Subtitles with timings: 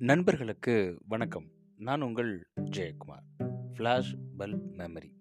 [0.00, 1.46] நண்பர்களுக்கு வணக்கம்.
[1.76, 3.48] நான் உங்கள் ஜெயக்குமார்.
[3.74, 5.12] ஃப்ளாஷ் பல்ப் மெமரி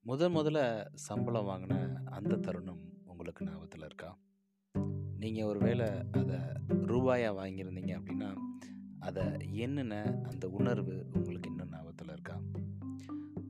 [0.00, 4.18] முதல் முதல்ல சம்பளம் வாங்கின அந்த தருணம் உங்களுக்கு ஞாபகத்தில் இருக்கா?
[5.18, 6.36] நீங்கள் ஒரு வேளை அதை
[6.68, 8.36] ரூபாயாக வாங்கியிருந்தீங்க அப்படின்னா
[8.98, 12.40] அதை என்னென்ன அந்த உணர்வு உங்களுக்கு இன்னும் ஞாபகத்தில் இருக்கா?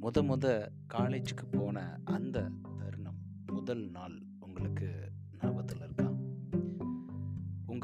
[0.02, 4.22] முத முத காலேஜுக்கு போன அந்த தருணம் முதல் நாள்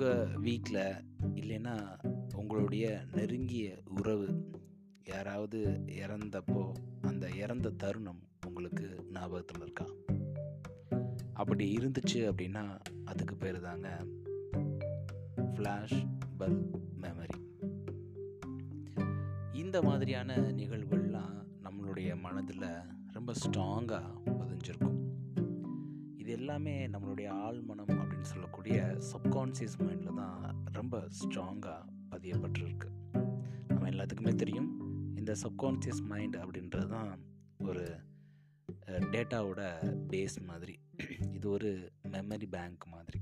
[0.07, 0.95] உங்கள் வீட்டில்
[1.35, 1.99] இல்லைன்னா
[2.35, 4.51] உங்களுடைய நெருங்கிய உறவு
[5.05, 9.85] யாராவது இறந்தப்போ அந்த இறந்த தருணம் உங்களுக்கு ஞாபகத்தில் இருக்கா?
[11.33, 14.05] அப்படி இருந்துச்சு அப்படின்னா அதுக்கு பேர் தாங்க
[15.37, 16.07] ஃப்ளாஷ்
[16.39, 17.43] பல்ப் மெமரி.
[19.53, 22.67] இந்த மாதிரியான நிகழ்வுகள்லாம் நம்மளுடைய மனதில்
[23.13, 24.96] ரொம்ப ஸ்ட்ராங்காக பதிஞ்சிருக்கும்.
[26.57, 28.77] எல்லாமே நம்மளுடைய ஆழ்மனம் அப்படின்னு சொல்லக்கூடிய
[29.09, 30.37] சப்கான்சியஸ் மைண்டில் தான்
[30.77, 31.81] ரொம்ப ஸ்ட்ராங்காக
[32.13, 32.89] பதியப்பட்டிருக்கு.
[33.69, 34.71] நம்ம எல்லாத்துக்குமே தெரியும்
[35.19, 37.11] இந்த சப்கான்சியஸ் மைண்ட் அப்படின்றது தான்
[37.67, 37.85] ஒரு
[39.15, 39.61] டேட்டாவோட
[40.13, 40.77] பேஸ் மாதிரி.
[41.37, 41.73] இது ஒரு
[42.15, 43.21] மெமரி பேங்க் மாதிரி.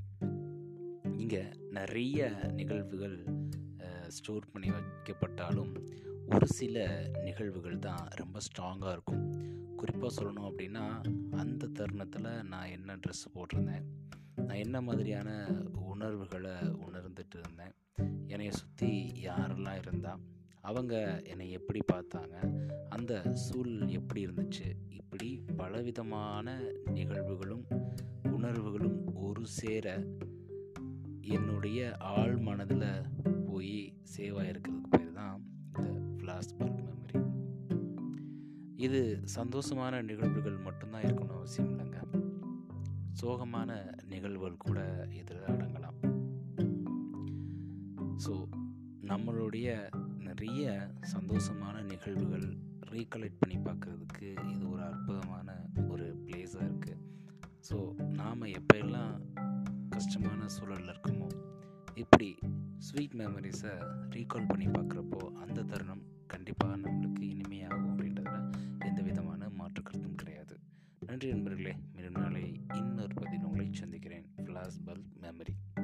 [1.23, 1.43] இங்கே
[1.79, 3.19] நிறைய நிகழ்வுகள்
[4.19, 5.75] ஸ்டோர் பண்ணி வைக்கப்பட்டாலும்
[6.37, 6.87] ஒரு சில
[7.29, 9.27] நிகழ்வுகள் தான் ரொம்ப ஸ்ட்ராங்காக இருக்கும்.
[9.81, 10.85] குறிப்பாக சொல்லணும் அப்படின்னா
[11.75, 13.85] தருணத்தில் நான் என்ன ட்ரெஸ் போட்டிருந்தேன்?
[14.37, 15.31] நான் என்ன மாதிரியான
[15.75, 16.51] உணர்வுகளை
[16.87, 17.75] உணர்ந்துட்டு இருந்தேன்
[18.27, 20.23] என்னைய சுற்றி யாரெல்லாம் இருந்தால்
[20.61, 22.37] அவங்க என்னை எப்படி பார்த்தாங்க
[22.89, 24.69] அந்த சூழல் எப்படி இருந்துச்சு?
[24.89, 26.61] இப்படி பலவிதமான
[26.95, 27.65] நிகழ்வுகளும்
[28.33, 30.05] உணர்வுகளும் ஒரு சேர
[31.21, 32.89] என்னுடைய ஆழ் மனதில்
[33.47, 33.77] போய்
[34.17, 36.84] சேவாக இருக்கிறதுக்கு பேர் தான் இந்த ஃப்ளாஸ்பர்க்
[38.85, 39.01] இது
[39.37, 41.99] சந்தோஷமான நிகழ்வுகள் மட்டும்தான் இருக்கணும் அவசியம் இல்லைங்க.
[43.21, 43.71] சோகமான
[44.05, 45.99] நிகழ்வுகள் கூட இதில் அடங்கலாம்.
[48.27, 48.35] ஸோ
[49.03, 49.69] நம்மளுடைய
[50.19, 50.63] நிறைய
[51.15, 52.47] சந்தோஷமான நிகழ்வுகள்
[52.91, 55.49] ரீகலெக்ட் பண்ணி பார்க்குறதுக்கு இது ஒரு அற்புதமான
[55.89, 57.01] ஒரு பிளேஸாக இருக்குது
[57.71, 57.77] ஸோ
[58.13, 59.15] நாம் எப்போயெல்லாம்
[59.91, 61.29] கஷ்டமான சூழலில் இருக்கோமோ
[61.95, 62.29] இப்படி
[62.79, 63.75] ஸ்வீட் மெமரிஸை
[64.11, 65.23] ரீகால் பண்ணி பார்க்குறப்போ
[71.15, 71.77] நன்றி நண்பர்களே.
[71.95, 74.27] மீண்டும் நாளை இன்னொரு பதில் உங்களை சந்திக்கிறேன்.
[74.37, 75.84] Flash bulb memory